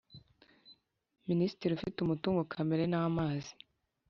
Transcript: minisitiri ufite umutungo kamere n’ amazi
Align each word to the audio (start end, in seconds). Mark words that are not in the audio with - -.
minisitiri 1.27 1.71
ufite 1.75 1.97
umutungo 2.01 2.41
kamere 2.51 2.83
n’ 2.91 2.93
amazi 3.05 3.53